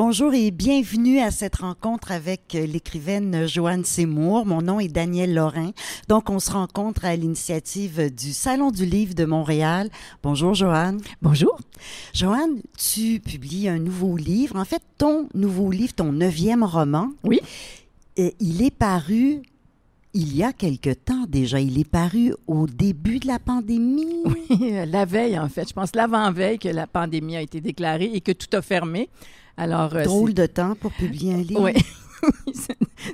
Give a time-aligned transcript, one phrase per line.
[0.00, 4.46] Bonjour et bienvenue à cette rencontre avec l'écrivaine Joanne Seymour.
[4.46, 5.72] Mon nom est Daniel Lorrain.
[6.06, 9.90] Donc, on se rencontre à l'initiative du Salon du Livre de Montréal.
[10.22, 11.00] Bonjour, Joanne.
[11.20, 11.58] Bonjour.
[12.14, 14.54] Joanne, tu publies un nouveau livre.
[14.54, 17.10] En fait, ton nouveau livre, ton neuvième roman.
[17.24, 17.40] Oui.
[18.16, 19.42] Et il est paru
[20.14, 21.60] il y a quelque temps déjà.
[21.60, 24.06] Il est paru au début de la pandémie.
[24.24, 25.68] Oui, la veille, en fait.
[25.68, 29.08] Je pense l'avant-veille que la pandémie a été déclarée et que tout a fermé.
[29.56, 31.60] Alors, euh, Drôle de temps pour publier un livre.
[32.24, 32.52] Oui.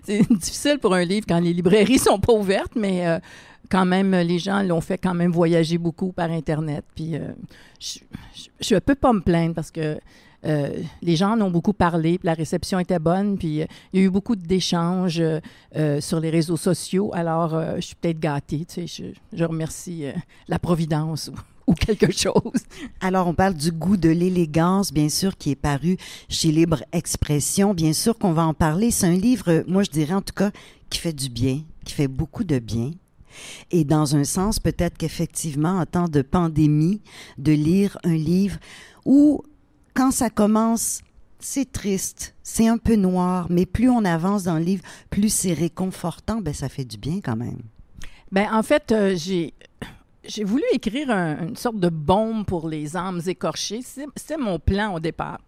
[0.03, 3.19] c'est difficile pour un livre quand les librairies sont pas ouvertes, mais euh,
[3.71, 6.87] quand même, les gens l'ont fait quand même voyager beaucoup par Internet.
[6.95, 7.29] Puis, euh,
[7.79, 7.99] je,
[8.61, 9.99] je, peux pas me plaindre parce que
[10.45, 14.11] les gens en ont beaucoup parlé, la réception était bonne, puis il y a eu
[14.11, 15.23] beaucoup d'échanges
[16.01, 17.11] sur les réseaux sociaux.
[17.15, 20.05] Alors, je suis peut-être gâtée, tu sais, je remercie
[20.49, 21.31] la Providence
[21.67, 22.63] ou quelque chose.
[23.01, 25.97] Alors, on parle du goût de l'élégance, bien sûr, qui est paru
[26.29, 27.75] chez Libre Expression.
[27.75, 28.91] Bien sûr qu'on va en parler.
[28.91, 30.51] C'est un livre, moi, je dirais en tout cas,
[30.91, 32.93] qui fait du bien, qui fait beaucoup de bien.
[33.71, 37.01] Et dans un sens, peut-être qu'effectivement, en temps de pandémie,
[37.39, 38.59] de lire un livre
[39.05, 39.43] où,
[39.95, 41.01] quand ça commence,
[41.39, 45.53] c'est triste, c'est un peu noir, mais plus on avance dans le livre, plus c'est
[45.53, 47.61] réconfortant, ben ça fait du bien quand même.
[48.33, 49.55] Ben en fait, euh, j'ai
[50.27, 53.81] j'ai voulu écrire une sorte de bombe pour les âmes écorchées.
[53.83, 55.39] C'était mon plan au départ.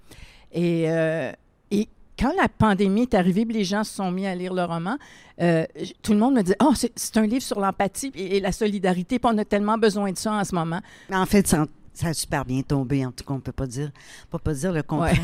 [0.53, 1.33] Et, euh,
[1.71, 4.99] et quand la pandémie est arrivée, les gens se sont mis à lire le roman,
[5.41, 5.65] euh,
[6.03, 9.31] tout le monde me dit Oh, c'est un livre sur l'empathie et, la solidarité, puis
[9.33, 10.81] on a tellement besoin de ça en ce moment.
[11.11, 11.55] En fait,
[11.97, 13.91] ça, a super bien tombé, en tout cas, on ne peut pas dire,
[14.31, 15.17] peut pas dire le contraire.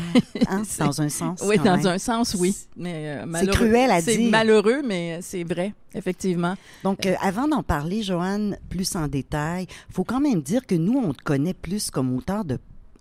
[0.47, 1.43] Hein, dans un sens.
[1.45, 2.55] Oui, dans un sens, oui.
[2.79, 4.13] Euh, c'est cruel à dire.
[4.13, 6.55] C'est malheureux, mais c'est vrai, effectivement.
[6.83, 10.75] Donc, euh, avant d'en parler, Joanne, plus en détail, il faut quand même dire que
[10.75, 12.57] nous, on te connaît plus comme auteur de,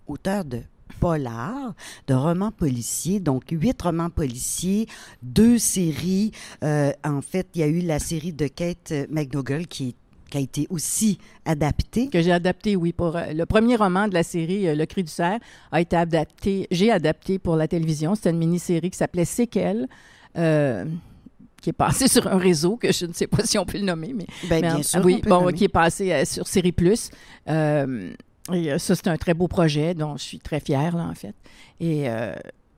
[0.06, 0.60] auteur de
[1.00, 1.74] polar,
[2.06, 4.86] de romans policiers, donc huit romans policiers,
[5.22, 6.32] deux séries.
[6.62, 10.01] Euh, en fait, il y a eu la série de Kate McDougall qui est
[10.32, 12.08] qui a été aussi adapté.
[12.08, 12.92] Que j'ai adapté, oui.
[12.92, 15.38] Pour, euh, le premier roman de la série, euh, Le Cri du cerf,
[15.70, 18.14] a été adapté, j'ai adapté pour la télévision.
[18.14, 19.86] C'était une mini-série qui s'appelait Séquelles.
[20.38, 20.86] Euh,
[21.60, 23.84] qui est passée sur un réseau que je ne sais pas si on peut le
[23.84, 27.10] nommer, mais, ben, bien sûr oui, bon, qui est passé sur Série Plus.
[27.46, 31.34] et ça, c'est un très beau projet dont je suis très fière, là, en fait.
[31.78, 32.08] Et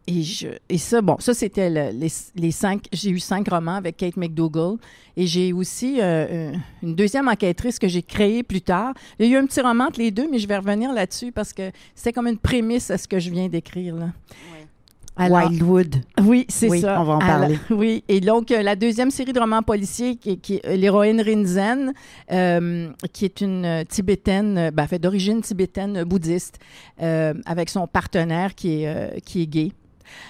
[0.06, 2.84] et, je, et ça, bon, ça, c'était les, les, cinq.
[2.92, 4.76] J'ai eu cinq romans avec Kate McDougall.
[5.16, 8.94] Et j'ai aussi euh, une deuxième enquêtrice que j'ai créée plus tard.
[9.19, 11.32] Il y a eu un petit roman entre les deux, mais je vais revenir là-dessus
[11.32, 13.94] parce que c'était comme une prémisse à ce que je viens d'écrire.
[13.94, 14.09] Là.
[15.16, 16.03] Wildwood.
[16.25, 17.00] Oui, c'est ça.
[17.00, 17.56] On va en parler.
[17.70, 21.94] oui, et donc euh, la deuxième série de romans policiers, qui, qui est l'héroïne Rinzen,
[22.32, 26.59] euh, qui est une tibétaine, ben, fait d'origine tibétaine bouddhiste,
[26.98, 29.72] avec son partenaire qui est, qui est gay.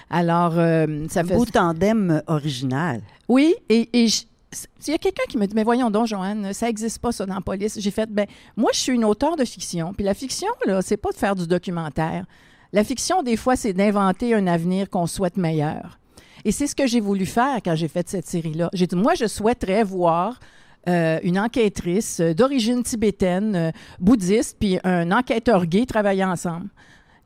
[0.09, 1.35] Alors, euh, ça Un fait.
[1.35, 3.01] beau tandem original.
[3.27, 6.67] Oui, et, et il y a quelqu'un qui me dit, mais voyons donc, Joanne, ça
[6.67, 7.79] n'existe pas, ça, dans la police.
[7.79, 8.25] J'ai fait, ben,
[8.55, 9.93] moi, je suis une auteure de fiction.
[9.93, 12.25] Puis la fiction, là, c'est pas de faire du documentaire.
[12.71, 15.99] La fiction, des fois, c'est d'inventer un avenir qu'on souhaite meilleur.
[16.43, 18.69] Et c'est ce que j'ai voulu faire quand j'ai fait cette série-là.
[18.73, 20.39] J'ai dit, moi, je souhaiterais voir
[20.87, 26.67] euh, une enquêtrice d'origine tibétaine, euh, bouddhiste, puis un enquêteur gay travailler ensemble.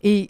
[0.03, 0.29] Et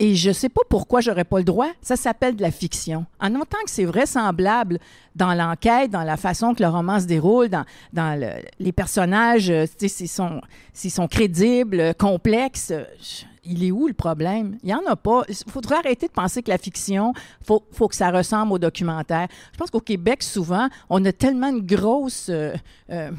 [0.00, 1.68] et je ne sais pas pourquoi j'aurais pas le droit.
[1.82, 3.04] Ça s'appelle de la fiction.
[3.20, 4.78] En autant que c'est vraisemblable
[5.14, 8.18] dans l'enquête, dans la façon que le roman se déroule, dans, dans
[8.58, 10.40] les personnages, euh, s'ils sont,
[10.72, 12.72] sont crédibles, complexes,
[13.44, 14.58] il est où le problème?
[14.62, 15.22] Il n'y en a pas.
[15.28, 18.58] Il faudrait arrêter de penser que la fiction, il faut, faut, que ça ressemble au
[18.58, 19.28] documentaire.
[19.52, 22.54] Je pense qu'au Québec, souvent, on a tellement une grosse, euh,
[22.90, 23.10] euh,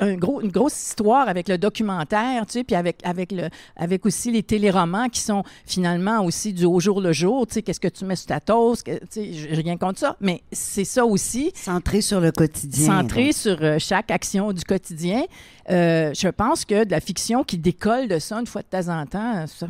[0.00, 4.06] un gros, une grosse histoire avec le documentaire, tu sais, puis avec, avec, le, avec
[4.06, 7.46] aussi les téléromans qui sont finalement aussi du au jour le jour.
[7.46, 8.84] Tu sais, qu'est-ce que tu mets sur ta toast?
[8.84, 11.52] Tu sais, rien contre ça, mais c'est ça aussi.
[11.54, 13.00] Centré sur le quotidien.
[13.00, 15.22] Centré sur euh, chaque action du quotidien.
[15.68, 19.04] je pense que de la fiction qui décolle de ça une fois de temps en
[19.06, 19.65] temps, ça,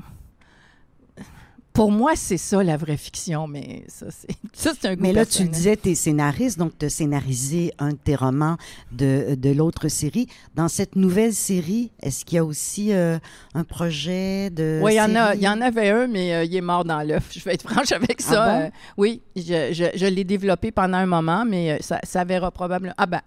[1.77, 5.13] pour moi, c'est ça la vraie fiction, mais ça, c'est, ça, c'est un goût Mais
[5.13, 8.57] là, tu disais, tu es scénariste, donc tu as scénarisé un de tes romans
[8.93, 10.27] de, de l'autre série.
[10.55, 13.19] Dans cette nouvelle série, est-ce qu'il y a aussi euh,
[13.55, 14.81] un projet de.
[14.83, 15.39] Oui, il y, en a, série?
[15.39, 17.29] il y en avait un, mais euh, il est mort dans l'œuf.
[17.33, 18.43] Je vais être franche avec ça.
[18.43, 18.65] Ah bon?
[18.67, 19.43] Euh, oui, je,
[19.73, 22.95] je- je l'ai développé pendant un moment, mais euh, ça, ça verra probablement.
[22.97, 23.21] Ah ben,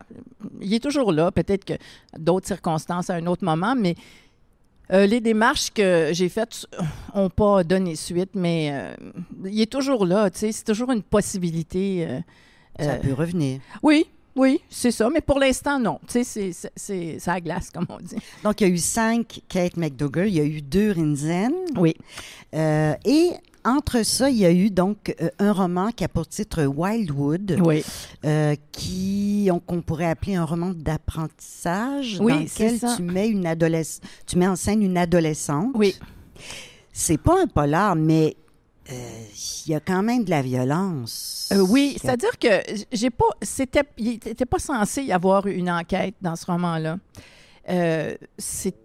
[0.60, 1.31] il est toujours là.
[1.31, 1.74] Peut-être que
[2.18, 3.96] d'autres circonstances à un autre moment, mais
[4.91, 6.65] euh, les démarches que j'ai faites
[7.15, 8.95] n'ont pas donné suite, mais euh,
[9.45, 10.30] il est toujours là.
[10.30, 12.06] Tu sais, c'est toujours une possibilité.
[12.07, 12.19] euh,
[12.83, 13.59] Ça peut revenir.
[13.83, 14.06] oui,
[14.36, 15.09] oui, c'est ça.
[15.09, 16.00] Mais pour l'instant, non.
[16.07, 18.15] Tu sais, c'est- ça glace, comme on dit.
[18.44, 21.51] Donc, il y a eu cinq Kate McDougall, il y a eu deux Rinzen.
[21.75, 21.94] Oui.
[22.53, 23.31] Et
[23.69, 27.57] entre ça, il y a eu donc euh, un roman qui a pour titre Wildwood,
[27.63, 27.83] Oui.
[28.25, 33.48] euh, qui on- qu'on pourrait appeler un roman d'apprentissage, Oui, dans lequel tu mets une
[34.25, 35.71] tu mets en scène une adolescente.
[35.75, 35.95] Oui.
[36.92, 38.36] C'est pas un polar, mais
[38.92, 38.94] euh,
[39.66, 41.50] il y a quand même de la violence.
[41.54, 42.48] Euh, oui, a- c'est-à-dire que
[42.92, 46.98] j'ai pas, c'était, il n'était pas censé y avoir une enquête dans ce roman-là.
[47.69, 48.75] Euh, c'est-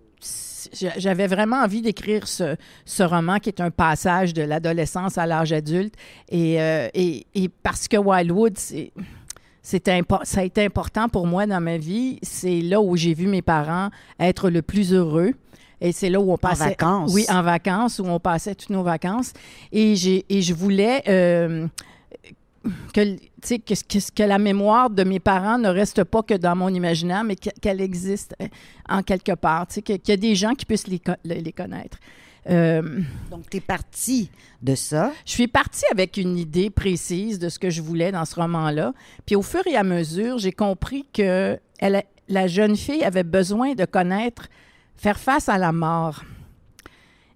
[0.96, 5.52] j'avais vraiment envie d'écrire ce, ce roman qui est un passage de l'adolescence à l'âge
[5.52, 5.94] adulte.
[6.30, 11.46] Et, euh, et, et parce que Wildwood, c'est, impo- ça a été important pour moi
[11.46, 12.18] dans ma vie.
[12.22, 15.32] C'est là où j'ai vu mes parents être le plus heureux.
[15.80, 16.70] Et c'est là où on passait.
[16.70, 17.12] vacances.
[17.12, 19.32] Oui, en vacances, où on passait toutes nos vacances.
[19.70, 19.94] Et,
[20.30, 21.66] et je voulais euh,
[22.92, 26.34] que, tu sais, que, que, que la mémoire de mes parents ne reste pas que
[26.34, 28.46] dans mon imaginaire, mais que- qu'elle existe euh,
[28.88, 29.66] en quelque part.
[29.66, 31.98] Tu sais, que- qu'il y a des gens qui puissent les, les connaître.
[32.50, 33.00] Euh,
[33.30, 34.30] Donc, tu es parti
[34.60, 35.12] de ça.
[35.24, 38.92] je suis partie avec une idée précise de ce que je voulais dans ce roman-là.
[39.24, 43.74] Puis au fur et à mesure, j'ai compris que elle, la jeune fille avait besoin
[43.74, 44.48] de connaître,
[44.96, 46.22] faire face à la mort.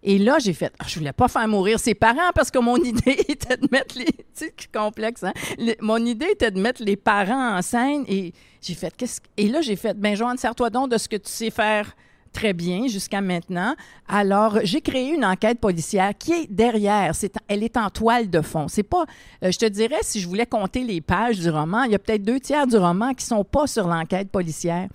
[0.02, 2.76] Et là, j'ai fait, Ah, je voulais pas faire mourir ses parents parce que mon
[2.84, 5.32] idée était de mettre les, tu sais, complexe, hein?
[5.80, 9.48] Mon idée était de mettre les parents en scène et j'ai fait, qu'est-ce que- et
[9.48, 11.92] là, j'ai fait, ben Joanne, sers-toi donc de ce que tu sais faire
[12.32, 13.74] très bien jusqu'à maintenant.
[14.06, 17.14] Alors, j'ai créé une enquête policière qui est derrière.
[17.14, 18.68] C'est, elle est en toile de fond.
[18.68, 19.04] C'est pas,
[19.42, 21.98] euh, je te dirais, si je voulais compter les pages du roman, il y a
[21.98, 24.88] peut-être deux tiers du roman qui sont pas sur l'enquête policière.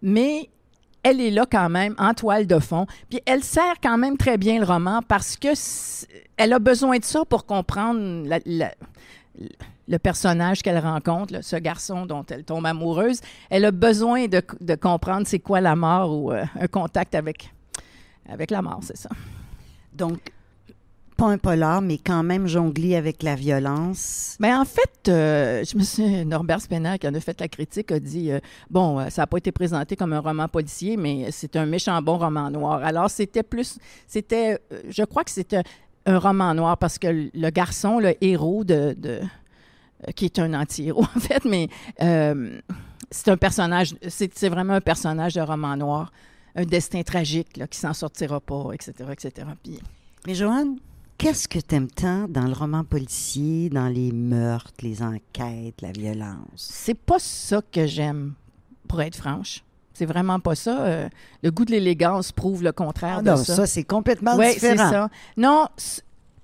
[0.00, 0.48] Mais
[1.06, 2.86] elle est là quand même en toile de fond.
[3.08, 5.50] Puis elle sert quand même très bien le roman parce que
[6.36, 8.28] elle a besoin de ça pour comprendre
[9.88, 13.20] le personnage qu'elle rencontre, ce garçon dont elle tombe amoureuse.
[13.50, 17.52] Elle a besoin de, de comprendre c'est quoi la mort ou euh, un contact avec,
[18.28, 19.10] avec la mort, c'est ça.
[19.92, 20.18] Donc,
[21.16, 24.36] pas un polar, mais quand même jongler avec la violence.
[24.38, 27.90] Mais en fait, euh, je me suis Norbert Spener qui en a fait la critique
[27.90, 28.38] a dit euh,
[28.70, 32.00] bon, euh, ça n'a pas été présenté comme un roman policier, mais c'est un méchant
[32.02, 32.82] bon roman noir.
[32.84, 34.58] Alors c'était plus, c'était,
[34.88, 35.62] je crois que c'était
[36.04, 39.20] un roman noir parce que le garçon, le héros de, de-
[40.14, 41.68] qui est un anti-héros en fait, mais
[42.02, 42.60] euh,
[43.10, 46.12] c'est un personnage, c'est c'est vraiment un personnage de roman noir,
[46.54, 49.48] un destin tragique là, qui s'en sortira pas, etc., etc.
[49.62, 49.80] Puis
[50.26, 50.76] Mais Joanne,
[51.18, 56.36] qu'est-ce que t'aimes tant dans le roman policier, dans les meurtres, les enquêtes, la violence?
[56.56, 58.34] C'est pas ça que j'aime,
[58.88, 59.62] pour être franche.
[59.94, 60.82] C'est vraiment pas ça.
[60.84, 61.08] Euh,
[61.42, 63.54] le goût de l'élégance prouve le contraire Ah de non, ça.
[63.56, 64.90] ça, c'est complètement Oui, c'est différent.
[64.90, 65.08] ça.
[65.38, 65.68] Non,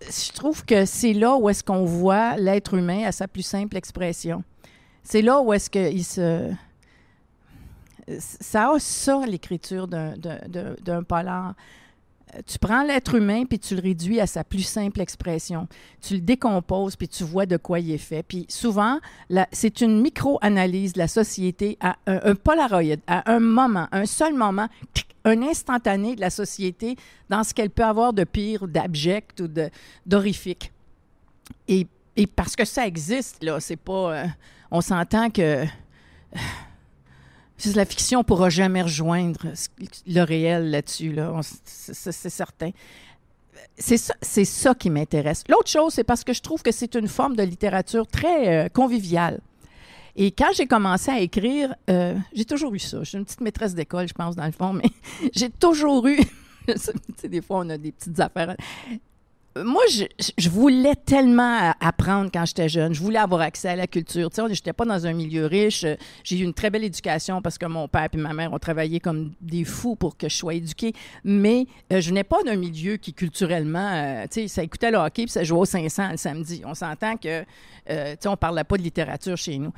[0.00, 3.76] je trouve que c'est là où est-ce qu'on voit l'être humain à sa plus simple
[3.76, 4.42] expression.
[5.02, 6.50] C'est là où est-ce qu'il se...
[8.18, 11.54] Ça a ça, l'écriture d'un polar.
[12.46, 15.68] Tu prends l'être humain puis tu le réduis à sa plus simple expression.
[16.00, 18.22] Tu le décomposes puis tu vois de quoi il est fait.
[18.22, 18.98] Puis souvent,
[19.52, 24.34] c'est une micro-analyse de la société à un, un polaroid, à un moment, un seul
[24.34, 24.68] moment,
[25.24, 26.96] un instantané de la société
[27.28, 29.48] dans ce qu'elle peut avoir de pire, d'abject ou
[30.06, 30.72] d'horrifique.
[31.68, 31.86] Et,
[32.16, 34.14] et parce que ça existe, là, c'est pas...
[34.14, 34.26] euh,
[34.70, 35.64] on s'entend que...
[35.64, 35.66] euh,
[37.74, 39.40] la fiction ne pourra jamais rejoindre
[40.06, 41.40] le réel là-dessus, là.
[41.64, 42.70] C'est certain.
[43.78, 45.44] C'est ça, ça qui m'intéresse.
[45.48, 48.68] L'autre chose, c'est parce que je trouve que c'est une forme de littérature très euh,
[48.68, 49.40] conviviale.
[50.14, 52.98] Et quand j'ai commencé à écrire, euh, j'ai toujours eu ça.
[53.00, 54.90] Je suis une petite maîtresse d'école, je pense, dans le fond, mais
[55.34, 56.18] j'ai toujours eu.
[57.24, 58.56] des fois, on a des petites affaires.
[59.56, 62.94] Moi, je, voulais tellement apprendre quand j'étais jeune.
[62.94, 64.30] Je voulais avoir accès à la culture.
[64.30, 65.84] Tu sais, je n'étais pas dans un milieu riche.
[66.24, 68.98] J'ai eu une très belle éducation parce que mon père et ma mère ont travaillé
[68.98, 70.94] comme des fous pour que je sois éduquée.
[71.24, 74.98] Mais euh, je n'ai pas d'un milieu qui, culturellement, euh, tu sais, ça écoutait le
[74.98, 76.62] hockey puis ça jouait au 500 le samedi.
[76.64, 77.44] On s'entend que,
[77.90, 79.72] euh, tu sais, on parlait pas de littérature chez nous.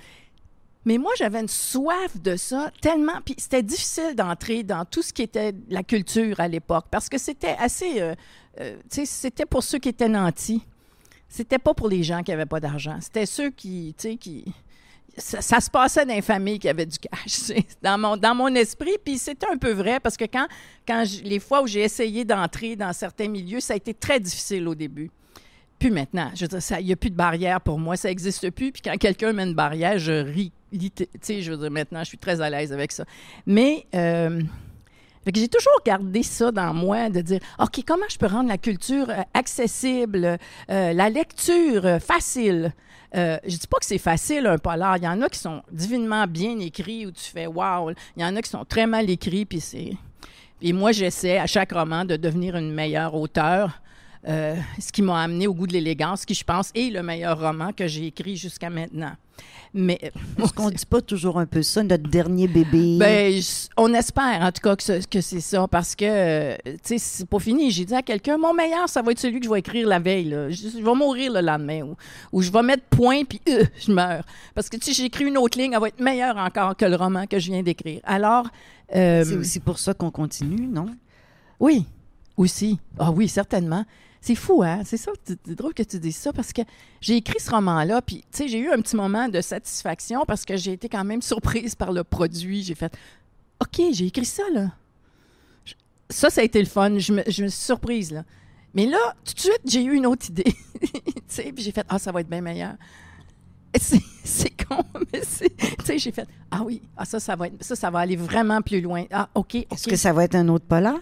[0.85, 3.21] Mais moi, j'avais une soif de ça tellement.
[3.25, 7.19] Puis c'était difficile d'entrer dans tout ce qui était la culture à l'époque parce que
[7.19, 8.01] c'était assez.
[8.01, 8.15] Euh,
[8.61, 10.63] euh, tu sais, c'était pour ceux qui étaient nantis.
[11.29, 12.99] C'était pas pour les gens qui avaient pas d'argent.
[13.01, 13.95] C'était ceux qui.
[13.99, 14.45] Tu sais, qui.
[15.17, 18.97] Ça, se passait dans les familles qui avaient du cash, dans mon, dans mon esprit.
[19.03, 20.49] Puis c'était un peu vrai parce que quand,
[20.87, 24.67] quand les fois où j'ai essayé d'entrer dans certains milieux, ça a été très difficile
[24.67, 25.11] au début
[25.79, 26.31] plus maintenant.
[26.35, 28.73] Je veux dire, il n'y a plus de barrière pour moi, ça n'existe plus.
[28.73, 30.53] Puis quand quelqu'un met une barrière, je ris.
[30.79, 33.05] Tu sais, je veux dire, maintenant, je suis très à l'aise avec ça.
[33.47, 34.43] Mais euh,
[35.33, 39.09] j'ai toujours gardé ça dans moi, de dire, OK, comment je peux rendre la culture
[39.11, 40.39] euh, accessible,
[40.71, 42.73] euh, la lecture facile?
[43.17, 44.97] Euh, je dis pas que c'est facile un polar.
[44.97, 47.91] Il y en a qui sont divinement bien écrits où tu fais wow.
[48.17, 49.93] Il y en a qui sont très mal écrits puis c'est.
[50.61, 53.81] Et moi, j'essaie à chaque roman de devenir une meilleure auteure.
[54.27, 57.39] Euh, ce qui m'a amené au goût de l'élégance, qui, je pense, est le meilleur
[57.39, 59.13] roman que j'ai écrit jusqu'à maintenant.
[59.75, 59.99] Mais
[60.43, 62.97] est-ce qu'on dit pas toujours un peu ça, notre dernier bébé?
[62.99, 63.35] Ben,
[63.77, 67.29] on espère en tout cas que, que c'est ça, parce que, euh, tu sais, c'est
[67.29, 67.71] pas fini.
[67.71, 69.99] J'ai dit à quelqu'un, mon meilleur, ça va être celui que je vais écrire la
[69.99, 70.31] veille.
[70.51, 71.95] Je, vais mourir le lendemain,
[72.33, 74.25] ou, je vais mettre point, puis euh, je meurs.
[74.55, 77.27] Parce que, si j'écris une autre ligne, elle va être meilleure encore que le roman
[77.27, 78.01] que je viens d'écrire.
[78.05, 78.47] Alors...
[78.91, 80.87] c'est aussi pour ça qu'on continue, non?
[81.61, 81.85] Oui,
[82.37, 82.79] aussi.
[82.99, 83.85] Ah oui, certainement.
[84.27, 84.81] C'est fou, hein?
[84.87, 86.63] C'est ça, c'est drôle que tu dises ça parce que
[87.03, 90.47] j'ai écrit ce roman-là, puis, tu sais, j'ai eu un petit moment de satisfaction parce
[90.47, 92.63] que j'ai été quand même surprise par le produit.
[92.63, 92.97] J'ai fait,
[93.61, 94.71] OK, j'ai écrit ça, là.
[96.09, 96.99] Ça, ça a été le fun.
[96.99, 98.25] Je me, je me suis surprise, là.
[98.73, 100.57] Mais là, tout de suite, j'ai eu une autre idée.
[100.81, 100.91] tu
[101.29, 102.77] sais, puis j'ai fait, ah, ça va être bien meilleur.
[104.25, 105.51] C'est con, mais tu
[105.85, 108.63] sais, j'ai fait, ah oui, ah, ça, ça va, être, ça, ça va aller vraiment
[108.63, 109.05] plus loin.
[109.13, 109.55] Ah, OK.
[109.57, 110.99] Est-ce que ça va être un autre polar?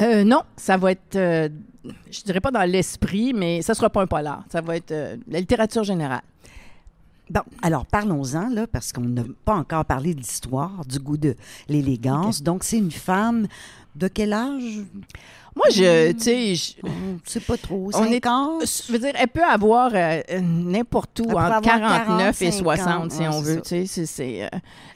[0.00, 1.48] Euh, non, ça va être, euh,
[2.10, 4.44] je dirais pas dans l'esprit, mais ça sera pas un polar.
[4.50, 6.22] Ça va être euh, la littérature générale.
[7.30, 11.34] Bon, alors parlons-en, là, parce qu'on n'a pas encore parlé de l'histoire, du goût de
[11.68, 12.42] l'élégance.
[12.42, 13.46] Donc, c'est une femme
[13.94, 14.80] de quel âge?
[15.54, 16.72] Moi, je, tu sais, je
[17.24, 17.90] sais pas trop.
[17.90, 18.62] 50?
[18.86, 19.90] je veux dire, elle peut avoir
[20.40, 23.60] n'importe où entre 49 et 60, si on veut.
[23.60, 24.48] Tu sais, c'est,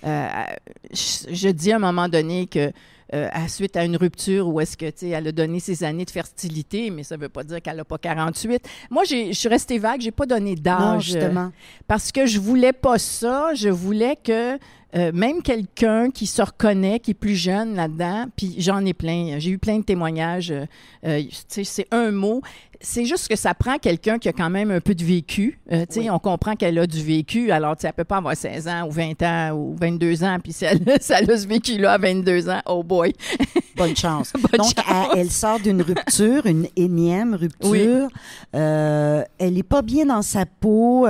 [0.02, 2.72] je dis à un moment donné que
[3.14, 5.84] euh, à, suite à une rupture ou est-ce que, tu sais, elle a donné ses
[5.84, 8.66] années de fertilité, mais ça ne veut pas dire qu'elle n'a pas 48.
[8.90, 11.04] Moi, je suis restée vague, j'ai pas donné d'âge.
[11.04, 11.52] justement.
[11.86, 13.54] parce que je voulais pas ça.
[13.54, 14.58] Je voulais que
[14.94, 19.38] euh, même quelqu'un qui se reconnaît, qui est plus jeune là-dedans, puis j'en ai plein.
[19.38, 20.50] J'ai eu plein de témoignages.
[20.50, 20.66] Euh,
[21.06, 22.42] euh c'est un mot.
[22.82, 25.60] C'est juste que ça prend quelqu'un qui a quand même un peu de vécu.
[25.70, 27.50] Euh, sais, On comprend qu'elle a du vécu.
[27.52, 30.52] Alors, elle ne peut pas avoir 16 ans ou 20 ans ou 22 ans, puis
[30.52, 33.14] si elle, a ce vécu-là à 22 ans, oh boy!
[33.76, 34.32] Bonne chance.
[34.58, 34.74] Donc,
[35.16, 38.08] Elle, sort d'une rupture, une énième rupture.
[38.52, 41.06] elle n'est pas bien dans sa peau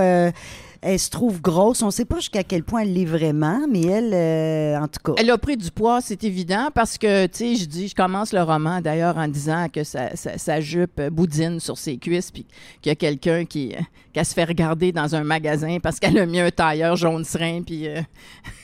[0.83, 1.81] elle se trouve grosse.
[1.83, 5.01] On ne sait pas jusqu'à quel point elle l'est vraiment, mais elle, euh, en tout
[5.05, 5.13] cas.
[5.17, 8.33] Elle a pris du poids, c'est évident, parce que, tu sais, je dis, je commence
[8.33, 12.47] le roman d'ailleurs en disant que sa, jupe boudine sur ses cuisses, puis
[12.81, 13.75] qu'il y a quelqu'un qui,
[14.13, 17.63] qui se fait regarder dans un magasin parce qu'elle a mis un tailleur jaune serein,
[17.63, 17.87] puis.
[17.89, 18.01] Euh,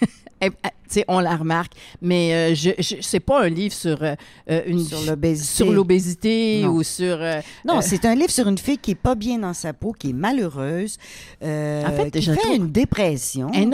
[1.09, 4.15] on la remarque, mais euh, je, je c'est pas un livre sur euh,
[4.51, 4.85] euh, une
[5.37, 7.19] sur l'obésité ou sur
[7.65, 10.11] non, c'est un livre sur une fille qui est pas bien dans sa peau, qui
[10.11, 10.99] est malheureuse,
[11.43, 13.67] en fait, qui fait une dépression, est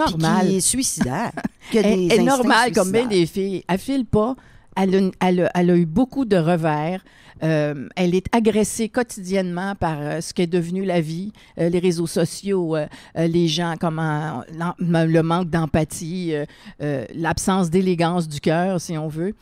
[0.46, 1.32] qui est suicidaire,
[1.70, 3.64] qui est normale comme bien des filles.
[3.68, 4.34] Elle file pas.
[4.76, 7.04] Elle elle a, eu beaucoup de revers.
[7.42, 12.06] Euh, elle est agressée quotidiennement par euh, ce qu'est devenu la vie, euh, les réseaux
[12.06, 12.76] sociaux,
[13.16, 14.42] les gens, comment
[14.78, 16.34] le manque d'empathie,
[16.80, 19.34] l'absence d'élégance du cœur, si on veut.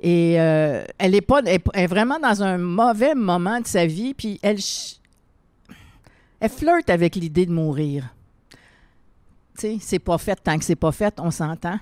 [0.00, 4.58] Et elle est pas, est vraiment dans un mauvais moment de sa vie, puis elle,
[6.40, 8.14] elle flirte avec l'idée de mourir.
[9.58, 11.78] Tu sais, c'est pas fait tant que c'est pas fait, on s'entend.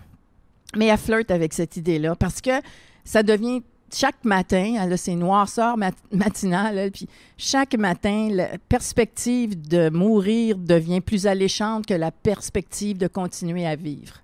[0.76, 2.60] Mais elle flirte avec cette idée-là parce que
[3.04, 5.76] ça devient chaque matin, elle a ses noirceurs
[6.12, 13.06] matinales, puis chaque matin, la perspective de mourir devient plus alléchante que la perspective de
[13.06, 14.22] continuer à vivre.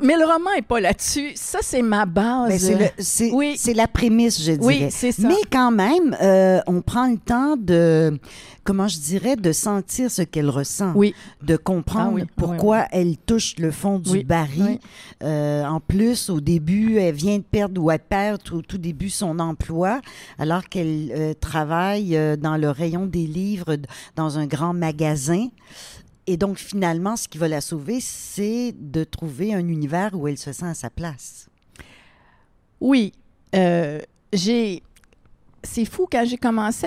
[0.00, 1.32] Mais le roman n'est pas là-dessus.
[1.34, 2.72] Ça, c'est ma base.
[2.98, 3.58] C'est oui.
[3.74, 4.84] la prémisse, je dirais.
[4.84, 5.26] Oui, c'est ça.
[5.26, 8.16] Mais quand même, euh, on prend le temps de,
[8.62, 10.92] comment je dirais, de sentir ce qu'elle ressent.
[10.94, 11.14] Oui.
[11.42, 14.78] De comprendre ah pourquoi elle touche le fond du baril.
[15.24, 19.10] Euh, en plus, au début, elle vient de perdre ou elle perd au tout début
[19.10, 20.00] son emploi,
[20.38, 23.76] alors qu'elle euh, travaille dans le rayon des livres
[24.14, 25.48] dans un grand magasin.
[26.30, 30.38] Et donc, finalement, ce qui va la sauver, c'est de trouver un univers où elle
[30.38, 31.48] se sent à sa place.
[32.80, 33.10] Oui.
[33.56, 33.98] Euh,
[34.32, 34.84] j'ai.
[35.64, 36.86] C'est fou, quand j'ai commencé.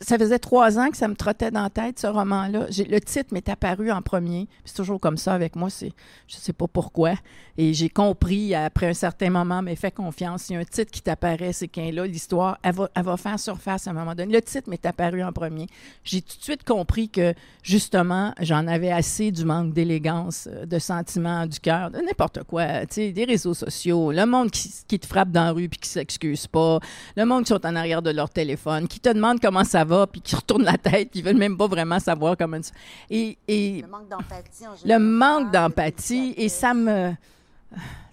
[0.00, 2.66] Ça faisait trois ans que ça me trottait dans la tête, ce roman-là.
[2.68, 4.48] Le titre m'est apparu en premier.
[4.64, 5.70] C'est toujours comme ça avec moi.
[5.70, 5.92] C'est,
[6.28, 7.14] je sais pas pourquoi.
[7.56, 10.50] Et j'ai compris, après un certain moment, mais fais confiance.
[10.52, 13.88] A un titre qui t'apparaît, c'est qu'un là, l'histoire, elle va, elle va faire surface
[13.88, 14.32] à un moment donné.
[14.32, 15.66] Le titre m'est apparu en premier.
[16.04, 21.46] J'ai tout de suite compris que, justement, j'en avais assez du manque d'élégance, de sentiment
[21.46, 22.86] du cœur, de n'importe quoi.
[22.86, 25.80] Tu sais, des réseaux sociaux, le monde qui, qui te frappe dans la rue puis
[25.80, 26.78] qui s'excuse pas,
[27.16, 29.87] le monde qui sont en arrière de leur téléphone, qui te demande comment ça va,
[30.10, 32.72] puis qui retourne la tête, qui veulent même pas vraiment savoir comment ça.
[33.10, 37.12] Et, et Le manque d'empathie en le général, manque le d'empathie, et ça me.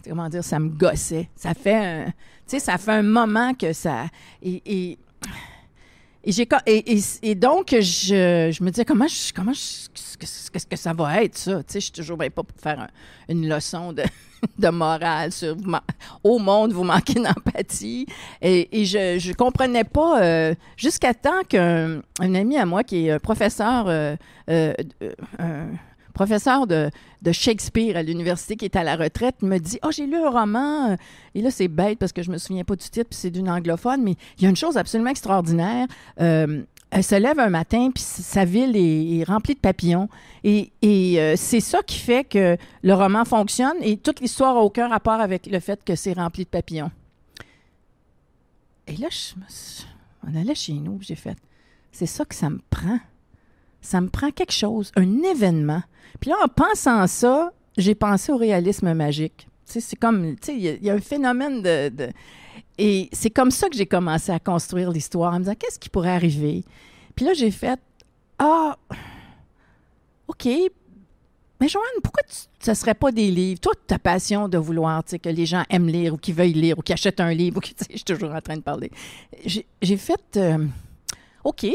[0.07, 1.29] Comment dire, ça me gossait.
[1.35, 2.05] Ça fait un.
[2.05, 2.11] Tu
[2.47, 4.05] sais, ça fait un moment que ça.
[4.41, 4.61] Et.
[4.65, 4.99] et
[6.25, 9.87] et, j'ai, et, et, donc, je, je me disais, comment, je, comment je-
[10.19, 11.57] qu'est-ce, que ça va être, ça?
[11.63, 12.87] Tu sais, je suis toujours bien pas pour faire un-
[13.29, 14.03] une leçon de,
[14.59, 15.55] de morale sur
[16.23, 18.05] au monde, vous manquez d'empathie.
[18.41, 23.19] Et, je comprenais pas, euh, jusqu'à temps qu'un un ami à moi qui est un
[23.19, 24.15] professeur, euh,
[24.49, 24.73] euh,
[25.39, 25.65] euh,
[26.15, 26.89] professeur de,
[27.31, 30.91] Shakespeare à l'université qui est à la retraite me dit Oh, j'ai lu un roman.
[30.91, 30.95] euh,
[31.35, 33.49] Et là, c'est bête parce que je me souviens pas du titre, puis c'est d'une
[33.49, 35.87] anglophone, mais il y a une chose absolument extraordinaire.
[36.21, 40.07] Euh, elle se lève un matin, puis sa ville est, remplie de papillons.
[40.43, 43.75] Et, euh, c'est ça qui fait que le roman fonctionne.
[43.81, 46.91] Et toute l'histoire n'a aucun rapport avec le fait que c'est rempli de papillons.
[48.87, 49.87] Et là, je me suis-
[50.27, 51.37] on allait chez nous, j'ai fait
[51.91, 52.99] c'est ça que ça me prend.
[53.85, 55.83] Ça me prend quelque chose, un événement.
[56.19, 59.47] Puis là, en pensant ça, j'ai pensé au réalisme magique.
[59.65, 61.91] C'est comme, il y a- un phénomène de...
[62.77, 65.89] et c'est comme ça que j'ai commencé à construire l'histoire, en me disant, qu'est-ce qui
[65.89, 66.63] pourrait arriver?
[67.15, 67.79] Puis là, j'ai fait,
[68.39, 68.75] ah,
[70.27, 70.47] OK,
[71.61, 73.59] mais Joanne, pourquoi tu, ça serait pas des livres?
[73.59, 76.81] Toi, ta passion de vouloir, que les gens aiment lire ou qu'ils veuillent lire ou
[76.81, 78.91] qu'ils achètent un livre, ou sais, je suis toujours en train de parler.
[79.45, 80.21] J'ai j'ai fait...
[80.37, 80.65] euh,
[81.45, 81.67] OK,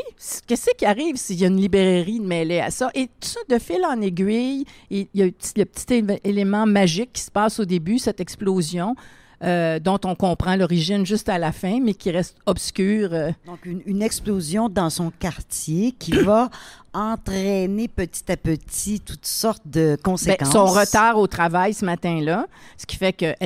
[0.48, 2.90] qu'est-ce qui arrive s'il y a une librairie mêlée à ça?
[2.92, 6.18] Et tout ça, de fil en aiguille, il y a le petit, le petit éve-
[6.24, 8.96] élément magique qui se passe au début, cette explosion,
[9.44, 13.10] euh, dont on comprend l'origine juste à la fin, mais qui reste obscure.
[13.12, 13.30] euh.
[13.46, 16.50] Donc, une, une explosion dans son quartier qui va
[16.92, 20.52] entraîner petit à petit toutes sortes de Ben, conséquences.
[20.52, 22.46] son retard au travail ce matin-là,
[22.76, 23.36] ce qui fait qu'elle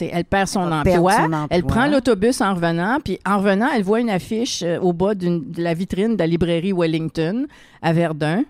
[0.00, 1.46] elle perd son Elle emploi, perdre son emploi.
[1.50, 5.14] Elle prend l'autobus en revenant, puis en revenant, elle voit une affiche euh, au bas
[5.14, 7.46] de la vitrine de la librairie Wellington
[7.82, 8.44] à Verdun.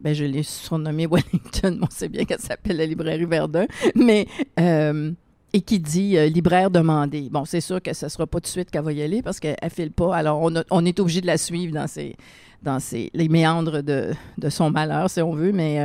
[0.00, 3.66] Ben, je l'ai surnommée Wellington, mais on sait bien qu'elle s'appelle la librairie Verdun.
[3.94, 4.26] Mais,
[4.60, 5.10] euh,
[5.52, 7.28] et qui dit euh, libraire demandé.
[7.30, 9.22] Bon, c'est sûr que ce ne sera pas tout de suite qu'elle va y aller
[9.22, 10.14] parce qu'elle ne file pas.
[10.14, 12.16] Alors, on, a- on est obligé de la suivre dans, ses,
[12.62, 15.52] dans ses, les méandres de, de son malheur, si on veut.
[15.52, 15.80] Mais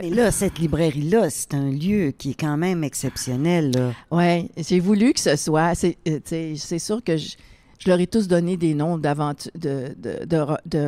[0.00, 3.72] Mais là, cette librairie-là, c'est un lieu qui est quand même exceptionnel.
[4.10, 5.74] Oui, j'ai voulu que ce soit.
[5.74, 6.18] C'est euh,
[6.56, 7.36] c'est sûr que je,
[7.78, 10.78] je leur ai tous donné des noms d'aventure, de, de, de, ro- de,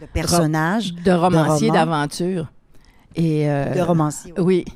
[0.00, 2.50] De personnages, de romanciers d'aventure.
[3.14, 4.32] Et euh, de romanciers.
[4.38, 4.64] oui.
[4.66, 4.74] oui.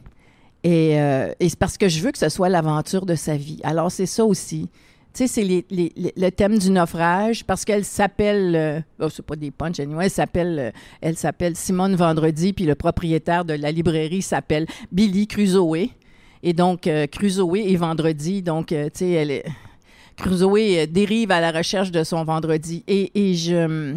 [0.63, 3.61] Et, euh, et c'est parce que je veux que ce soit l'aventure de sa vie.
[3.65, 4.69] Alors, c'est ça aussi.
[5.13, 5.65] Tu sais, c'est
[6.17, 10.71] le thème du naufrage, parce qu'elle s'appelle, euh, oh, pas des punch elle s'appelle, euh,
[11.01, 15.89] elle s'appelle Simone Vendredi, puis le propriétaire de la librairie s'appelle Billy Crusoe.
[16.45, 19.43] Et donc, euh, Crusoe et Vendredi, donc, euh, tu sais, elle
[20.17, 22.85] Crusoe dérive à la recherche de son Vendredi.
[22.87, 23.95] Et, et je, je,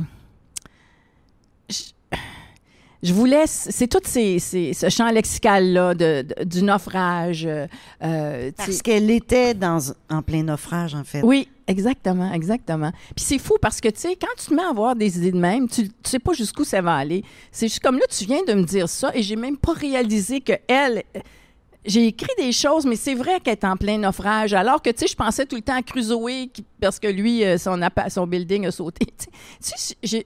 [3.04, 7.46] je vous laisse, c'est tout ces, ces- ce champ lexical-là de, de- du naufrage.
[7.46, 7.68] euh,
[8.04, 11.22] euh, Parce qu'elle était dans, en plein naufrage, en fait.
[11.22, 12.92] oui, exactement, exactement.
[13.16, 15.32] Puis c'est fou parce que, tu sais, quand tu te mets à avoir des idées
[15.34, 17.24] de même, tu, tu sais pas jusqu'où ça va aller.
[17.52, 20.40] C'est juste comme là, tu viens de me dire ça et j'ai même pas réalisé
[20.42, 21.04] que elle.
[21.86, 24.54] J'ai écrit des choses, mais c'est vrai qu'elle est en plein naufrage.
[24.54, 27.44] Alors que, tu sais, je pensais tout le temps à Crusoe qui- parce que lui,
[27.44, 29.06] euh, son, son building a sauté.
[29.08, 29.26] Tu
[29.60, 30.26] sais, tu sais, j'ai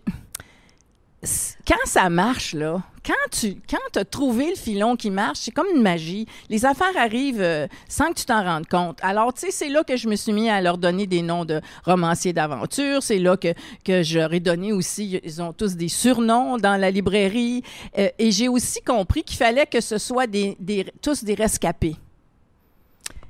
[1.68, 5.68] quand ça marche, là, quand tu quand as trouvé le filon qui marche, c'est comme
[5.74, 6.26] une magie.
[6.50, 9.00] Les affaires arrivent euh, sans que tu t'en rendes compte.
[9.02, 11.46] Alors, tu sais, c'est là que je me suis mis à leur donner des noms
[11.46, 13.02] de romanciers d'aventure.
[13.02, 13.54] C'est là que,
[13.86, 17.64] que je leur ai donné aussi, ils ont tous des surnoms dans la librairie.
[17.98, 21.96] Euh, et j'ai aussi compris qu'il fallait que ce soit des, des- tous des rescapés.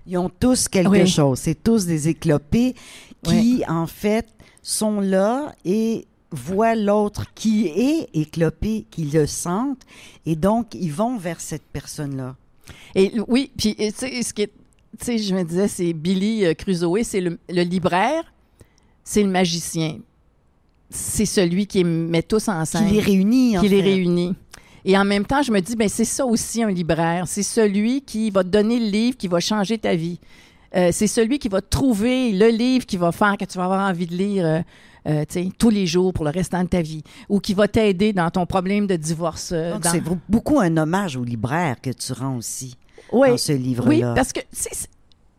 [0.05, 1.07] Ils ont tous quelque Oui.
[1.07, 1.39] chose.
[1.39, 2.75] C'est tous des éclopés
[3.23, 4.25] qui, en fait,
[4.61, 9.81] sont là et voient l'autre qui est éclopé, qui le sentent,
[10.25, 12.35] et donc ils vont vers cette personne-là.
[12.95, 14.51] Et oui, puis tu sais, ce qui est,
[14.99, 18.23] tu sais, je me disais, c'est Billy euh, Crusoe, c'est le, le libraire,
[19.03, 19.99] c'est le magicien.
[20.89, 24.35] C'est celui qui met tous en Qui les réunit, en qui les réunit.
[24.85, 27.27] Et en même temps, je me dis, ben c'est ça aussi un libraire.
[27.27, 30.17] C'est celui qui va te donner le livre qui va changer ta vie.
[30.77, 33.89] Euh, c'est celui qui va trouver le livre qui va faire que tu vas avoir
[33.89, 34.61] envie de lire euh,
[35.07, 35.25] euh,
[35.57, 38.45] tous les jours pour le restant de ta vie ou qui va t'aider dans ton
[38.45, 39.51] problème de divorce.
[39.53, 42.75] euh, Donc, dans- c'est beau- beaucoup un hommage au libraire que tu rends aussi
[43.11, 43.89] Oui, dans ce livre-là.
[43.89, 44.87] oui, parce que c'est-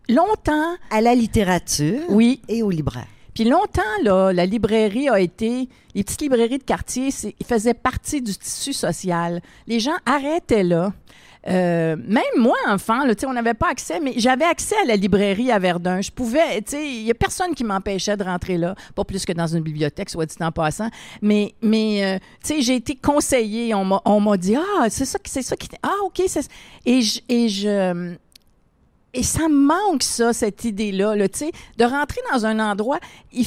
[0.09, 3.07] longtemps, À la littérature oui, et au libraire.
[3.35, 5.69] Puis longtemps, là, la librairie a été.
[5.95, 9.41] Les petites librairies de quartier c'est- faisaient partie du tissu social.
[9.69, 10.93] Les gens arrêtaient là.
[11.47, 15.51] Euh, même moi, enfant, là, on n'avait pas accès, mais j'avais accès à la librairie
[15.51, 16.01] à Verdun.
[16.01, 19.47] Je pouvais, il n'y a personne qui m'empêchait de rentrer là, pas plus que dans
[19.47, 20.89] une bibliothèque, soit dit en passant.
[21.23, 22.19] Mais, mais euh,
[22.61, 23.75] j'ai été conseillée.
[23.75, 25.69] On m'a, dit, ah, c'est ça, c'est ça qui.
[25.83, 26.49] Ah, OK, c'est.
[26.85, 26.99] Et.
[27.29, 28.17] Et je
[29.15, 32.99] et ça me manque, ça, cette idée-là, là, tu sais, de rentrer dans un endroit,
[33.33, 33.47] il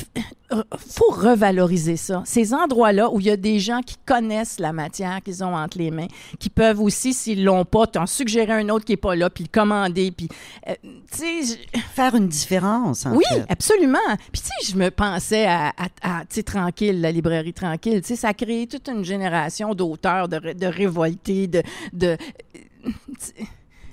[0.54, 2.24] euh, faut revaloriser ça.
[2.26, 5.78] Ces endroits-là où il y a des gens qui connaissent la matière qu'ils ont entre
[5.78, 6.08] les mains,
[6.40, 9.44] qui peuvent aussi, s'ils l'ont pas, t'en suggérer un autre qui est pas là, puis
[9.44, 10.30] le commander, puis,
[10.68, 10.74] euh,
[11.12, 11.60] tu sais,
[11.94, 13.46] Faire une différence, en oui, fait.
[13.48, 14.00] absolument.
[14.32, 18.02] Puis, tu sais, je me pensais à, à, à, tu sais, Tranquille, la librairie Tranquille.
[18.02, 21.62] Tu sais, ça a créé toute une génération d'auteurs, de, de révoltés, de,
[21.94, 22.18] de,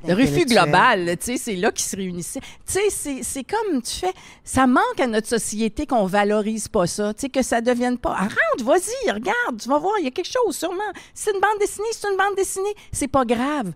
[0.06, 1.16] de refus global.
[1.18, 2.40] Tu sais, c'est là qu'ils se réunissaient.
[2.40, 4.12] Tu sais, c'est- c'est comme tu fais.
[4.44, 7.12] Ça manque à notre société qu'on valorise pas ça.
[7.14, 8.14] Tu sais, que ça devienne pas.
[8.18, 10.78] Ah, rentre, vas-y, regarde, tu vas voir, il y a quelque chose, sûrement.
[11.14, 12.74] C'est une bande dessinée, c'est une bande dessinée.
[12.92, 13.72] C'est pas grave.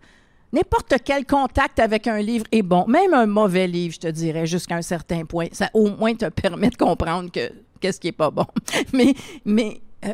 [0.52, 2.84] N'importe quel contact avec un livre est bon.
[2.86, 5.46] Même un mauvais livre, je te dirais, jusqu'à un certain point.
[5.52, 8.44] Ça au moins te permet de comprendre que qu'est-ce qui est pas bon.
[8.92, 9.14] Mais,
[9.46, 10.12] mais, euh,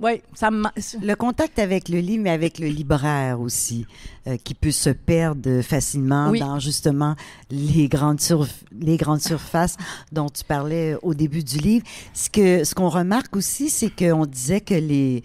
[0.00, 0.64] ouais, ça me.
[1.02, 3.86] Le contact avec le livre, mais avec le libraire aussi,
[4.26, 6.40] euh, qui peut se perdre facilement Oui.
[6.40, 7.14] dans justement
[7.50, 9.76] les grandes, surf- les grandes surfaces
[10.12, 11.84] dont tu parlais au début du livre.
[12.14, 15.22] Ce que ce qu'on remarque aussi, c'est qu'on disait que les,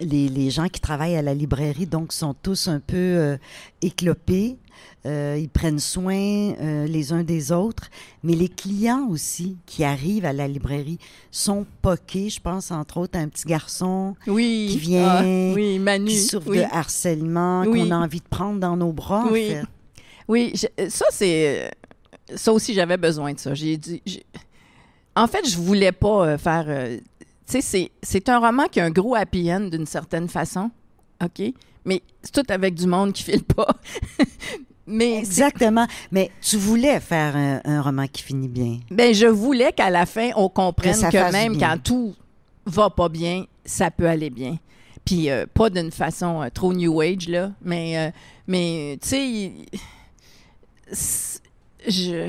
[0.00, 3.36] les, les gens qui travaillent à la librairie donc sont tous un peu euh,
[3.82, 4.56] éclopés.
[5.06, 7.88] Euh, ils prennent soin euh, les uns des autres,
[8.22, 10.98] mais les clients aussi qui arrivent à la librairie
[11.30, 12.28] sont poqués.
[12.30, 14.68] Je pense entre autres à un petit garçon Oui.
[14.72, 15.22] qui vient, Ah,
[15.54, 16.06] oui, Manu.
[16.10, 16.58] qui souffre oui.
[16.58, 19.24] de harcèlement, qu'on a envie de prendre dans nos bras.
[19.26, 19.50] en Oui.
[19.50, 19.62] fait.
[20.26, 21.70] Oui, je- ça c'est
[22.34, 23.54] ça aussi j'avais besoin de ça.
[23.54, 24.02] J'ai dit
[25.16, 28.78] en fait, je voulais pas euh, faire euh, tu sais c'est c'est un roman qui
[28.80, 30.70] a un gros happy end d'une certaine façon.
[31.24, 31.42] OK,
[31.84, 33.74] mais c'est tout avec du monde qui file pas.
[34.88, 35.86] mais Exactement.
[36.10, 38.78] Mais tu voulais faire un, un roman qui finit bien.
[38.90, 42.14] ben je voulais qu'à la fin on comprenne Que même quand tout
[42.66, 44.56] va pas bien, ça peut aller bien.
[45.04, 48.10] Puis euh, pas d'une façon euh, trop new age là, mais euh,
[48.46, 49.52] mais tu sais
[51.86, 52.28] je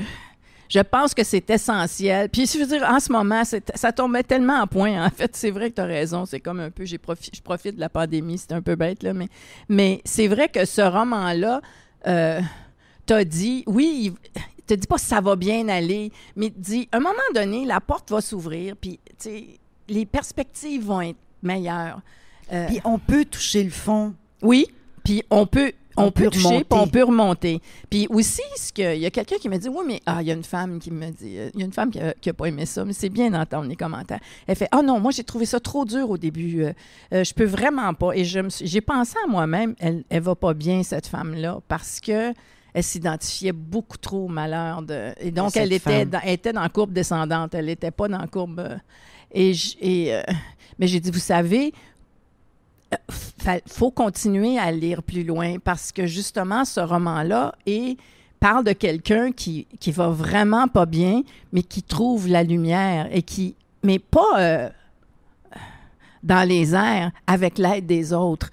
[0.68, 2.28] je pense que c'est essentiel.
[2.28, 3.42] Puis je veux dire en ce moment,
[3.74, 6.60] ça tombait tellement en point en fait, c'est vrai que tu as raison, c'est comme
[6.60, 9.26] un peu j'ai profi- je profite de la pandémie, c'est un peu bête là, mais
[9.68, 11.60] mais c'est vrai que ce roman là
[12.06, 12.40] euh,
[13.06, 14.12] t'as dit oui,
[14.58, 17.80] il te dit pas ça va bien aller, mais dit à un moment donné la
[17.80, 19.46] porte va s'ouvrir puis tu sais
[19.88, 22.00] les perspectives vont être meilleures.
[22.52, 24.14] Euh, Puis on peut toucher le fond.
[24.42, 24.66] oui,
[25.04, 27.60] puis on peut on, On peut, toucher, puis on peut remonter.
[27.90, 30.28] Puis aussi, ce que, il y a quelqu'un qui me dit, oui, mais ah, il
[30.28, 32.14] y a une femme qui me dit, euh, il y a une femme qui a,
[32.14, 34.20] qui a pas aimé ça, mais c'est bien d'entendre les commentaires.
[34.46, 36.72] Elle fait, ah non, moi j'ai trouvé ça trop dur au début, euh,
[37.12, 38.12] euh, je peux vraiment pas.
[38.14, 41.58] Et je me suis- j'ai pensé à moi-même, elle, elle va pas bien cette femme-là
[41.68, 42.32] parce que
[42.72, 46.62] elle s'identifiait beaucoup trop au malheur de, et donc elle était, dans, elle était dans
[46.62, 48.60] la courbe descendante, elle était pas dans la courbe.
[48.60, 48.76] euh,
[49.32, 50.22] et j- et euh,
[50.78, 51.72] mais j'ai dit, vous savez,
[53.66, 57.96] faut continuer à lire plus loin parce que justement, ce roman-là est-
[58.38, 61.22] parle de quelqu'un qui, qui va vraiment pas bien,
[61.52, 64.68] mais qui trouve la lumière et qui, mais pas euh,
[66.22, 68.50] dans les airs avec l'aide des autres.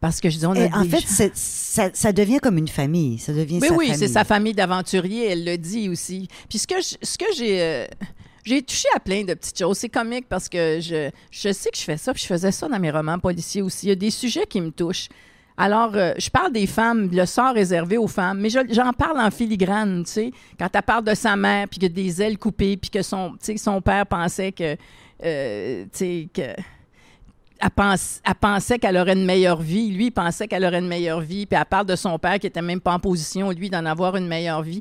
[0.00, 2.68] Parce que je dis, on a Et en fait, gens- ça, ça devient comme une
[2.68, 3.18] famille.
[3.18, 6.26] Ça devient oui, sa oui, c'est sa famille d'aventuriers, elle le dit aussi.
[6.48, 7.26] Puis ce que je- ce que
[8.44, 9.78] j'ai touché à plein de petites choses.
[9.78, 12.68] C'est comique parce que je, je sais que je fais ça, puis je faisais ça
[12.68, 13.86] dans mes romans policiers aussi.
[13.86, 15.08] Il y a des sujets qui me touchent.
[15.56, 19.20] Alors, euh, je parle des femmes, le sort réservé aux femmes, mais je- j'en parle
[19.20, 20.30] en filigrane, tu sais.
[20.58, 23.82] Quand elle parle de sa mère, puis que des ailes coupées, puis que son, son
[23.82, 24.76] père pensait que,
[25.22, 26.40] euh, tu sais, que
[27.62, 29.90] elle, pense- elle pensait qu'elle aurait une meilleure vie.
[29.90, 31.44] Lui, il pensait qu'elle aurait une meilleure vie.
[31.44, 34.16] Puis elle parle de son père qui était même pas en position, lui, d'en avoir
[34.16, 34.80] une meilleure vie.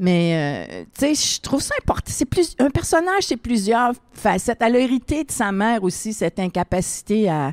[0.00, 2.04] Mais, euh, tu sais, je trouve ça important.
[2.14, 4.58] C'est plus un personnage, c'est plusieurs facettes.
[4.60, 7.52] Elle a hérité de sa mère aussi cette incapacité à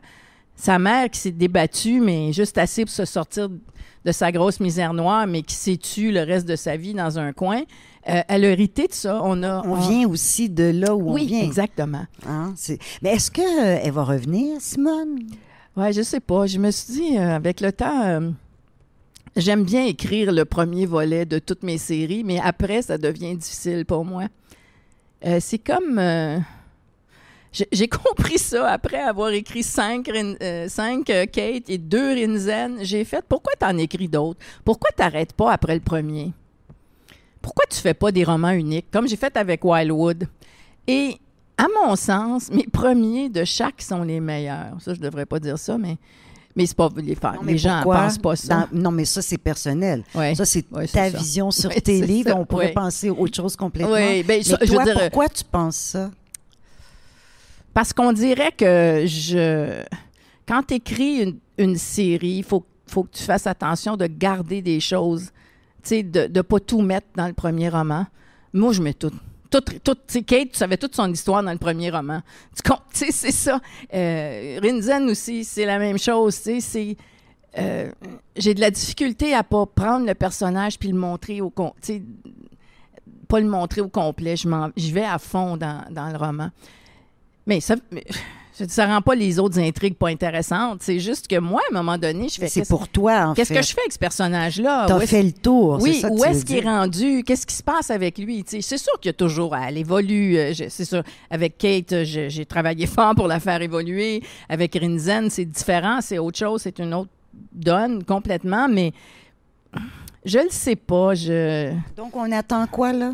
[0.55, 4.93] sa mère qui s'est débattue, mais juste assez pour se sortir de sa grosse misère
[4.93, 7.63] noire, mais qui s'est tue le reste de sa vie dans un coin.
[8.07, 9.19] Euh, elle a hérité de ça.
[9.23, 11.41] On a, On vient aussi de là où oui, on vient.
[11.41, 12.05] exactement.
[12.27, 15.17] Hein, c'est- Mais est-ce qu'elle va revenir, Simone?
[15.75, 16.45] Ouais, je sais pas.
[16.45, 18.29] Je me suis dit, euh, avec le temps, euh,
[19.35, 23.85] j'aime bien écrire le premier volet de toutes mes séries, mais après, ça devient difficile
[23.85, 24.25] pour moi.
[25.25, 25.97] Euh, c'est comme.
[25.99, 26.39] euh,
[27.71, 32.79] j'ai compris ça après avoir écrit euh, cinq euh, Kate et deux Rinzen.
[32.81, 34.39] J'ai fait pourquoi t'en écris d'autres?
[34.63, 36.33] Pourquoi t'arrêtes pas après le premier?
[37.41, 40.27] Pourquoi tu fais pas des romans uniques comme j'ai fait avec Wildwood?
[40.87, 41.17] Et
[41.57, 44.75] à mon sens, mes premiers de chaque sont les meilleurs.
[44.79, 45.97] Ça, je devrais pas dire ça, mais,
[46.55, 48.67] mais c'est pas les, Non, les gens pensent pas ça.
[48.71, 50.03] Dans- non, mais ça, c'est personnel.
[50.13, 50.35] Ouais.
[50.35, 51.17] Ça, c'est Ouais, ta ça.
[51.17, 52.29] vision sur Ouais, tes livres.
[52.29, 53.93] ça, On pourrait penser autre chose complètement.
[53.93, 56.11] Oui, ben, mais ça, toi, je veux dire, pourquoi tu penses ça?
[57.73, 59.81] Parce qu'on dirait que je.
[60.47, 64.61] Quand tu écris une, une série, il faut, faut que tu fasses attention de garder
[64.61, 65.25] des choses.
[65.83, 68.05] Tu sais, de ne pas tout mettre dans le premier roman.
[68.53, 69.11] Moi, je mets tout.
[69.61, 72.21] Kate, tu savais toute son histoire dans le premier roman.
[72.55, 73.59] Tu com- tu sais, c'est ça.
[73.93, 76.41] Euh, Rinzen aussi, c'est la même chose.
[77.57, 77.91] Euh,
[78.35, 81.49] J'ai de la difficulté à pas prendre le personnage puis le montrer au.
[81.49, 84.35] pas le montrer au complet.
[84.35, 86.49] Je vais à fond dans, dans le roman.
[87.47, 87.75] Mais ça,
[88.67, 90.79] ça rend pas les autres intrigues pas intéressantes.
[90.81, 93.33] C'est juste que moi, à un moment donné, je fais C'est qu'est-ce pour toi, en
[93.33, 93.59] qu'est-ce fait.
[93.59, 94.85] que je fais avec ce personnage-là?
[94.87, 95.79] T'as fait le tour.
[95.81, 97.23] oui, ça où est-ce qu'il est rendu?
[97.23, 98.43] Qu'est-ce qui se passe avec lui?
[98.47, 100.37] C'est sûr qu'il y a toujours, elle évolue.
[100.37, 104.21] euh, C'est sûr, avec Kate, euh, j'ai travaillé fort pour la faire évoluer.
[104.49, 107.09] Avec Rinzen, c'est différent, c'est autre chose, c'est une autre
[107.51, 108.93] donne complètement, mais
[110.23, 111.13] je le sais pas.
[111.15, 111.71] Je...
[111.97, 113.13] Donc, on attend quoi, là?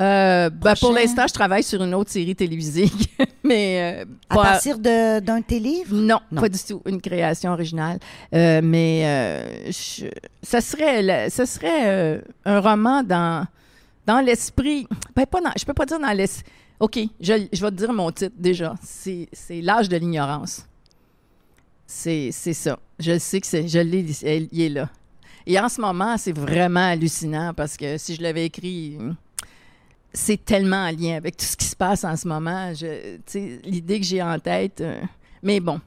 [0.00, 2.90] Euh, ben, pour l'instant, je travaille sur une autre série télévisée,
[3.44, 5.94] mais euh, À partir d'un de tes livres?
[5.94, 6.40] Non, Non.
[6.40, 6.80] pas du tout.
[6.86, 7.98] Une création originale.
[8.34, 10.06] Euh, mais euh, je-
[10.42, 13.46] ça serait, ça serait un roman dans,
[14.06, 14.86] dans l'esprit.
[15.14, 16.50] Ben, pas dans, je peux pas dire dans l'esprit.
[16.80, 18.74] OK, je, je vais te dire mon titre déjà.
[18.82, 20.66] C'est L'âge de l'ignorance.
[21.86, 22.78] C'est c'est ça.
[22.98, 23.68] Je sais que c'est.
[23.68, 24.06] Je l'ai.
[24.50, 24.88] Il est là.
[25.46, 28.96] Et en ce moment, c'est vraiment hallucinant parce que si je l'avais écrit.
[30.14, 32.72] C'est tellement en lien avec tout ce qui se passe en ce moment.
[33.64, 34.80] L'idée que j'ai en tête.
[34.80, 35.00] euh,
[35.42, 35.80] mais bon,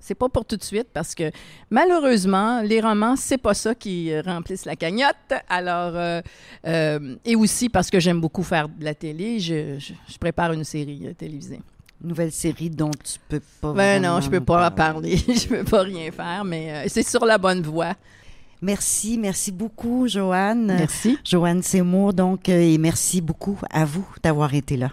[0.00, 1.30] c'est pas pour tout de suite parce que
[1.70, 5.14] malheureusement, les romans, c'est pas ça qui euh, remplissent la cagnotte.
[5.48, 6.20] Alors, euh,
[6.66, 10.52] euh, et aussi parce que j'aime beaucoup faire de la télé, je, je- je prépare
[10.52, 11.60] une série télévisée.
[12.02, 13.72] Nouvelle série dont tu peux pas.
[13.72, 15.16] Ben non, je peux pas en parler.
[15.16, 17.94] parler, je peux pas rien faire, mais c'est sur la bonne voie.
[18.64, 20.66] Merci, merci beaucoup, Joanne.
[20.78, 21.18] Merci.
[21.22, 24.90] Joanne Seymour, donc, euh, et merci beaucoup à vous d'avoir été là.